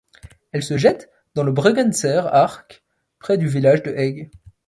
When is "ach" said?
2.33-2.65